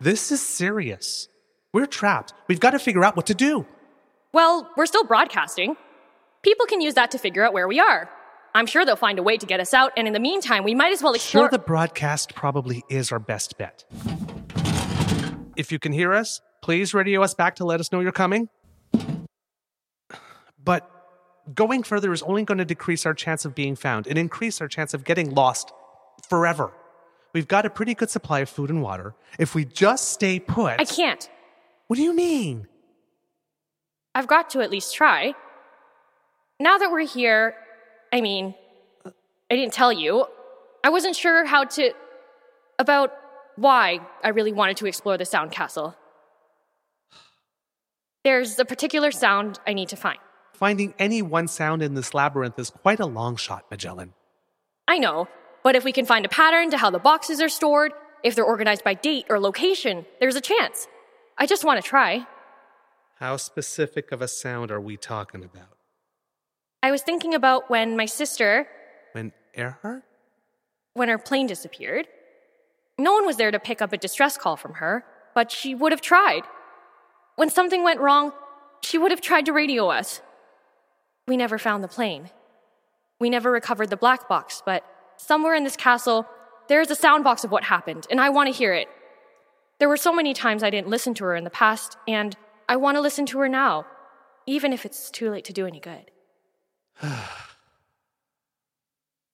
this 0.00 0.32
is 0.32 0.40
serious. 0.40 1.28
We're 1.72 1.86
trapped. 1.86 2.32
We've 2.48 2.60
got 2.60 2.70
to 2.70 2.78
figure 2.78 3.04
out 3.04 3.16
what 3.16 3.26
to 3.26 3.34
do. 3.34 3.66
Well, 4.32 4.68
we're 4.76 4.86
still 4.86 5.04
broadcasting. 5.04 5.76
People 6.42 6.66
can 6.66 6.80
use 6.80 6.94
that 6.94 7.10
to 7.12 7.18
figure 7.18 7.44
out 7.44 7.52
where 7.52 7.68
we 7.68 7.78
are. 7.80 8.08
I'm 8.54 8.66
sure 8.66 8.84
they'll 8.84 8.96
find 8.96 9.18
a 9.18 9.22
way 9.22 9.36
to 9.38 9.46
get 9.46 9.60
us 9.60 9.72
out, 9.72 9.92
and 9.96 10.06
in 10.06 10.12
the 10.12 10.20
meantime, 10.20 10.64
we 10.64 10.74
might 10.74 10.92
as 10.92 11.02
well 11.02 11.14
explore. 11.14 11.44
Sure, 11.44 11.50
the 11.50 11.58
broadcast 11.58 12.34
probably 12.34 12.82
is 12.88 13.10
our 13.12 13.18
best 13.18 13.56
bet. 13.58 13.84
If 15.56 15.70
you 15.70 15.78
can 15.78 15.92
hear 15.92 16.14
us, 16.14 16.40
please 16.62 16.94
radio 16.94 17.22
us 17.22 17.34
back 17.34 17.56
to 17.56 17.64
let 17.64 17.80
us 17.80 17.92
know 17.92 18.00
you're 18.00 18.12
coming. 18.12 18.48
But 20.62 20.88
going 21.54 21.82
further 21.82 22.12
is 22.12 22.22
only 22.22 22.44
going 22.44 22.58
to 22.58 22.64
decrease 22.64 23.04
our 23.04 23.14
chance 23.14 23.44
of 23.44 23.54
being 23.54 23.76
found 23.76 24.06
and 24.06 24.16
increase 24.16 24.60
our 24.60 24.68
chance 24.68 24.94
of 24.94 25.04
getting 25.04 25.34
lost 25.34 25.72
forever. 26.28 26.72
We've 27.32 27.48
got 27.48 27.66
a 27.66 27.70
pretty 27.70 27.94
good 27.94 28.10
supply 28.10 28.40
of 28.40 28.48
food 28.48 28.70
and 28.70 28.82
water. 28.82 29.14
If 29.38 29.54
we 29.54 29.64
just 29.64 30.10
stay 30.10 30.38
put. 30.38 30.80
I 30.80 30.84
can't. 30.84 31.28
What 31.88 31.96
do 31.96 32.02
you 32.02 32.14
mean? 32.14 32.68
I've 34.14 34.26
got 34.26 34.50
to 34.50 34.60
at 34.60 34.70
least 34.70 34.94
try. 34.94 35.34
Now 36.60 36.78
that 36.78 36.90
we're 36.90 37.06
here, 37.06 37.54
I 38.12 38.20
mean, 38.20 38.54
I 39.04 39.56
didn't 39.56 39.72
tell 39.72 39.92
you. 39.92 40.26
I 40.84 40.90
wasn't 40.90 41.16
sure 41.16 41.44
how 41.44 41.64
to. 41.64 41.92
about 42.78 43.12
why 43.56 44.00
I 44.22 44.28
really 44.28 44.52
wanted 44.52 44.76
to 44.78 44.86
explore 44.86 45.16
the 45.18 45.24
Sound 45.24 45.50
Castle. 45.52 45.96
There's 48.24 48.58
a 48.58 48.64
particular 48.64 49.10
sound 49.10 49.58
I 49.66 49.72
need 49.72 49.88
to 49.90 49.96
find. 49.96 50.18
Finding 50.54 50.94
any 50.98 51.22
one 51.22 51.48
sound 51.48 51.82
in 51.82 51.94
this 51.94 52.14
labyrinth 52.14 52.58
is 52.58 52.70
quite 52.70 53.00
a 53.00 53.06
long 53.06 53.36
shot, 53.36 53.64
Magellan. 53.70 54.14
I 54.86 54.98
know, 54.98 55.28
but 55.64 55.74
if 55.74 55.84
we 55.84 55.92
can 55.92 56.06
find 56.06 56.24
a 56.24 56.28
pattern 56.28 56.70
to 56.70 56.76
how 56.76 56.90
the 56.90 56.98
boxes 57.00 57.40
are 57.40 57.48
stored, 57.48 57.92
if 58.22 58.34
they're 58.36 58.44
organized 58.44 58.84
by 58.84 58.94
date 58.94 59.26
or 59.28 59.40
location, 59.40 60.06
there's 60.20 60.36
a 60.36 60.40
chance. 60.40 60.86
I 61.36 61.46
just 61.46 61.64
want 61.64 61.82
to 61.82 61.88
try. 61.88 62.26
How 63.18 63.36
specific 63.36 64.12
of 64.12 64.22
a 64.22 64.28
sound 64.28 64.70
are 64.70 64.80
we 64.80 64.96
talking 64.96 65.42
about? 65.42 65.68
I 66.82 66.90
was 66.92 67.02
thinking 67.02 67.34
about 67.34 67.70
when 67.70 67.96
my 67.96 68.06
sister, 68.06 68.68
When 69.12 69.32
Earhart? 69.54 70.02
when 70.94 71.08
her 71.08 71.18
plane 71.18 71.46
disappeared. 71.46 72.06
No 72.98 73.12
one 73.12 73.26
was 73.26 73.36
there 73.36 73.50
to 73.50 73.58
pick 73.58 73.82
up 73.82 73.92
a 73.92 73.98
distress 73.98 74.36
call 74.36 74.56
from 74.56 74.74
her, 74.74 75.04
but 75.34 75.50
she 75.50 75.74
would 75.74 75.92
have 75.92 76.00
tried. 76.00 76.42
When 77.36 77.50
something 77.50 77.82
went 77.82 78.00
wrong, 78.00 78.32
she 78.82 78.98
would 78.98 79.10
have 79.10 79.20
tried 79.20 79.46
to 79.46 79.52
radio 79.52 79.88
us. 79.88 80.20
We 81.26 81.36
never 81.36 81.58
found 81.58 81.82
the 81.82 81.88
plane. 81.88 82.30
We 83.18 83.30
never 83.30 83.50
recovered 83.50 83.90
the 83.90 83.96
black 83.96 84.28
box, 84.28 84.62
but 84.64 84.84
somewhere 85.16 85.54
in 85.54 85.64
this 85.64 85.76
castle, 85.76 86.26
there 86.68 86.80
is 86.80 86.90
a 86.90 86.96
sound 86.96 87.24
box 87.24 87.44
of 87.44 87.50
what 87.50 87.64
happened, 87.64 88.06
and 88.10 88.20
I 88.20 88.28
want 88.30 88.48
to 88.48 88.56
hear 88.56 88.74
it. 88.74 88.88
There 89.78 89.88
were 89.88 89.96
so 89.96 90.12
many 90.12 90.34
times 90.34 90.62
I 90.62 90.70
didn't 90.70 90.88
listen 90.88 91.14
to 91.14 91.24
her 91.24 91.34
in 91.36 91.44
the 91.44 91.50
past, 91.50 91.96
and 92.06 92.36
I 92.68 92.76
want 92.76 92.96
to 92.96 93.00
listen 93.00 93.26
to 93.26 93.38
her 93.38 93.48
now, 93.48 93.86
even 94.46 94.72
if 94.72 94.84
it's 94.84 95.10
too 95.10 95.30
late 95.30 95.44
to 95.46 95.52
do 95.52 95.66
any 95.66 95.80
good. 95.80 96.10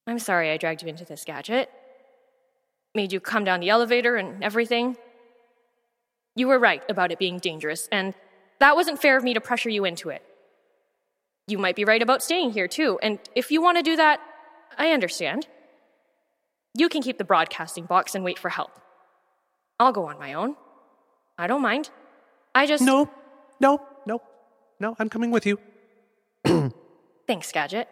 I'm 0.06 0.18
sorry 0.18 0.50
I 0.50 0.56
dragged 0.56 0.82
you 0.82 0.88
into 0.88 1.04
this 1.04 1.24
gadget. 1.24 1.70
Made 2.98 3.12
you 3.12 3.20
come 3.20 3.44
down 3.44 3.60
the 3.60 3.70
elevator 3.70 4.16
and 4.16 4.42
everything. 4.42 4.96
You 6.34 6.48
were 6.48 6.58
right 6.58 6.82
about 6.90 7.12
it 7.12 7.18
being 7.20 7.38
dangerous, 7.38 7.88
and 7.92 8.12
that 8.58 8.74
wasn't 8.74 9.00
fair 9.00 9.16
of 9.16 9.22
me 9.22 9.34
to 9.34 9.40
pressure 9.40 9.68
you 9.68 9.84
into 9.84 10.08
it. 10.08 10.20
You 11.46 11.58
might 11.58 11.76
be 11.76 11.84
right 11.84 12.02
about 12.02 12.24
staying 12.24 12.50
here, 12.50 12.66
too, 12.66 12.98
and 13.00 13.20
if 13.36 13.52
you 13.52 13.62
want 13.62 13.76
to 13.78 13.84
do 13.84 13.94
that, 13.94 14.18
I 14.76 14.90
understand. 14.90 15.46
You 16.74 16.88
can 16.88 17.00
keep 17.00 17.18
the 17.18 17.24
broadcasting 17.24 17.84
box 17.84 18.16
and 18.16 18.24
wait 18.24 18.36
for 18.36 18.48
help. 18.48 18.72
I'll 19.78 19.92
go 19.92 20.06
on 20.06 20.18
my 20.18 20.34
own. 20.34 20.56
I 21.38 21.46
don't 21.46 21.62
mind. 21.62 21.90
I 22.52 22.66
just. 22.66 22.82
No, 22.82 23.08
no, 23.60 23.80
no, 24.06 24.20
no, 24.80 24.96
I'm 24.98 25.08
coming 25.08 25.30
with 25.30 25.46
you. 25.46 25.60
Thanks, 27.28 27.52
Gadget. 27.52 27.88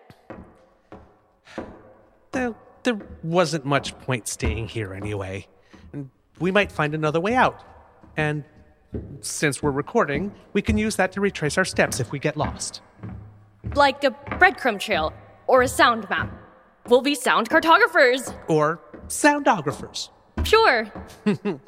There, 2.33 2.57
there 2.87 2.99
wasn't 3.23 3.67
much 3.67 3.99
point 3.99 4.27
staying 4.29 4.69
here 4.69 4.95
anyway. 4.95 5.47
And 5.93 6.09
we 6.39 6.51
might 6.51 6.73
find 6.73 6.95
another 6.95 7.21
way 7.21 7.35
out. 7.35 7.63
And 8.17 8.45
since 9.21 9.63
we're 9.63 9.73
recording, 9.73 10.33
we 10.55 10.63
can 10.63 10.79
use 10.79 10.97
that 10.97 11.13
to 11.13 11.21
retrace 11.21 11.59
our 11.59 11.65
steps 11.65 12.01
if 12.01 12.13
we 12.13 12.19
get 12.19 12.37
lost. 12.37 12.81
Like 13.75 14.05
a 14.05 14.13
breadcrumb 14.13 14.81
trail 14.81 15.13
or 15.47 15.63
a 15.63 15.69
sound 15.69 16.09
map. 16.09 16.33
We'll 16.89 17.03
be 17.03 17.15
sound 17.15 17.51
cartographers. 17.51 18.33
Or 18.49 18.81
soundographers. 19.09 20.09
Sure. 20.45 20.91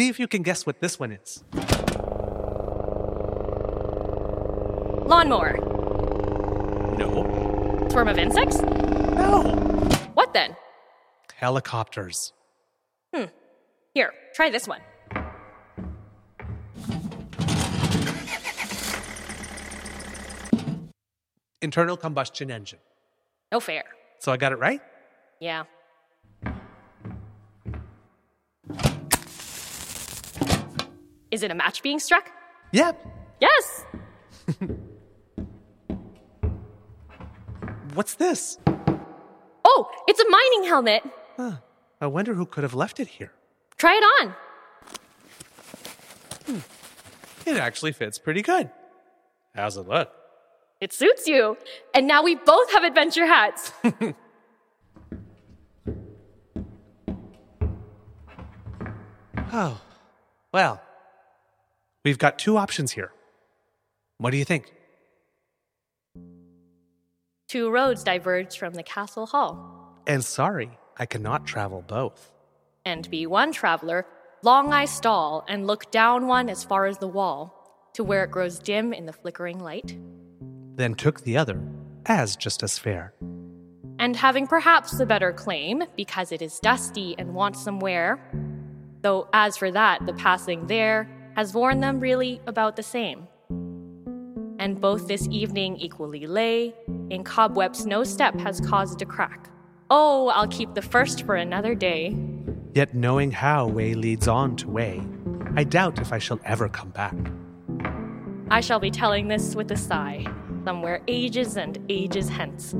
see 0.00 0.08
if 0.08 0.18
you 0.18 0.26
can 0.26 0.42
guess 0.42 0.64
what 0.64 0.80
this 0.80 0.98
one 0.98 1.12
is. 1.12 1.44
Lawnmower. 5.04 5.58
No. 6.96 7.86
Swarm 7.90 8.08
of 8.08 8.18
insects? 8.18 8.62
No. 8.62 9.42
What 10.14 10.32
then? 10.32 10.56
Helicopters. 11.34 12.32
Hmm. 13.14 13.24
Here, 13.92 14.12
try 14.34 14.48
this 14.48 14.66
one. 14.66 14.80
Internal 21.60 21.98
combustion 21.98 22.50
engine. 22.50 22.78
No 23.52 23.60
fair. 23.60 23.84
So 24.20 24.32
I 24.32 24.38
got 24.38 24.52
it 24.52 24.58
right? 24.58 24.80
Yeah. 25.40 25.64
Is 31.30 31.42
it 31.42 31.50
a 31.50 31.54
match 31.54 31.82
being 31.82 31.98
struck? 31.98 32.30
Yep. 32.72 33.06
Yes! 33.40 33.84
What's 37.94 38.14
this? 38.14 38.58
Oh, 39.64 39.90
it's 40.06 40.20
a 40.20 40.28
mining 40.28 40.64
helmet! 40.68 41.02
Huh. 41.36 41.56
I 42.00 42.06
wonder 42.06 42.34
who 42.34 42.46
could 42.46 42.62
have 42.64 42.74
left 42.74 43.00
it 43.00 43.08
here. 43.08 43.32
Try 43.76 43.94
it 43.94 44.04
on. 44.22 44.34
Hmm. 46.46 46.58
It 47.46 47.56
actually 47.56 47.92
fits 47.92 48.18
pretty 48.18 48.42
good. 48.42 48.70
How's 49.54 49.76
it 49.76 49.86
look? 49.88 50.10
It 50.80 50.92
suits 50.92 51.26
you. 51.26 51.56
And 51.94 52.06
now 52.06 52.22
we 52.22 52.34
both 52.36 52.70
have 52.72 52.84
adventure 52.84 53.26
hats. 53.26 53.72
Oh, 59.52 59.80
well, 60.52 60.80
we've 62.04 62.18
got 62.18 62.38
two 62.38 62.56
options 62.56 62.92
here. 62.92 63.12
What 64.18 64.30
do 64.30 64.36
you 64.36 64.44
think? 64.44 64.72
Two 67.48 67.70
roads 67.70 68.04
diverge 68.04 68.58
from 68.58 68.74
the 68.74 68.82
castle 68.82 69.26
hall. 69.26 70.02
And 70.06 70.24
sorry, 70.24 70.78
I 70.98 71.06
cannot 71.06 71.46
travel 71.46 71.82
both. 71.86 72.30
And 72.84 73.10
be 73.10 73.26
one 73.26 73.52
traveler, 73.52 74.06
long 74.42 74.72
I 74.72 74.84
stall 74.84 75.44
and 75.48 75.66
look 75.66 75.90
down 75.90 76.26
one 76.26 76.48
as 76.48 76.64
far 76.64 76.86
as 76.86 76.98
the 76.98 77.08
wall, 77.08 77.90
to 77.94 78.04
where 78.04 78.24
it 78.24 78.30
grows 78.30 78.58
dim 78.58 78.92
in 78.92 79.06
the 79.06 79.12
flickering 79.12 79.58
light. 79.58 79.98
Then 80.76 80.94
took 80.94 81.22
the 81.22 81.36
other, 81.36 81.60
as 82.06 82.36
just 82.36 82.62
as 82.62 82.78
fair. 82.78 83.14
and 83.98 84.16
having 84.16 84.46
perhaps 84.46 84.92
the 84.96 85.04
better 85.04 85.30
claim 85.30 85.82
because 85.94 86.32
it 86.32 86.40
is 86.40 86.58
dusty 86.60 87.14
and 87.18 87.34
wants 87.34 87.62
some 87.62 87.80
wear. 87.80 88.18
Though, 89.02 89.28
as 89.34 89.58
for 89.58 89.70
that, 89.72 90.06
the 90.06 90.14
passing 90.14 90.66
there 90.68 91.06
has 91.40 91.54
worn 91.54 91.80
them 91.80 91.98
really 92.00 92.38
about 92.46 92.76
the 92.76 92.82
same. 92.82 93.26
And 94.58 94.78
both 94.78 95.08
this 95.08 95.26
evening 95.30 95.78
equally 95.78 96.26
lay, 96.26 96.74
in 97.08 97.24
cobwebs 97.24 97.86
no 97.86 98.04
step 98.04 98.34
has 98.40 98.60
caused 98.60 99.00
a 99.00 99.06
crack. 99.06 99.48
Oh, 99.88 100.28
I'll 100.28 100.48
keep 100.48 100.74
the 100.74 100.82
first 100.82 101.24
for 101.24 101.36
another 101.36 101.74
day. 101.74 102.14
Yet 102.74 102.94
knowing 102.94 103.30
how 103.30 103.66
way 103.66 103.94
leads 103.94 104.28
on 104.28 104.54
to 104.56 104.68
way, 104.68 105.02
I 105.56 105.64
doubt 105.64 105.98
if 105.98 106.12
I 106.12 106.18
shall 106.18 106.38
ever 106.44 106.68
come 106.68 106.90
back. 106.90 107.16
I 108.50 108.60
shall 108.60 108.78
be 108.78 108.90
telling 108.90 109.28
this 109.28 109.54
with 109.54 109.70
a 109.72 109.78
sigh, 109.78 110.26
somewhere 110.66 111.00
ages 111.08 111.56
and 111.56 111.78
ages 111.88 112.28
hence. 112.28 112.74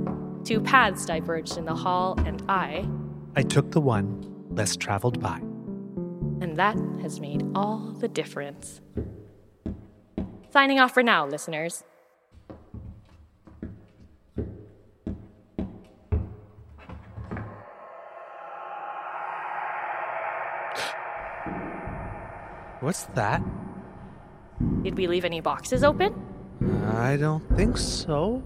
Two 0.45 0.61
paths 0.61 1.07
diverged 1.07 1.57
in 1.57 1.65
the 1.65 1.75
hall, 1.75 2.15
and 2.27 2.43
I, 2.47 2.87
I 3.37 3.43
took 3.43 3.71
the 3.71 3.81
one 3.81 4.23
less 4.51 4.77
traveled 4.77 5.19
by. 5.19 5.41
And 6.41 6.57
that 6.57 6.77
has 7.03 7.21
made 7.21 7.45
all 7.55 7.95
the 7.99 8.09
difference. 8.09 8.81
Signing 10.51 10.81
off 10.81 10.93
for 10.93 11.03
now, 11.03 11.27
listeners. 11.27 11.85
What's 22.81 23.05
that? 23.15 23.43
Did 24.83 24.97
we 24.97 25.07
leave 25.07 25.25
any 25.25 25.41
boxes 25.41 25.85
open? 25.85 26.15
I 26.93 27.17
don't 27.17 27.43
think 27.57 27.79
so. 27.79 28.43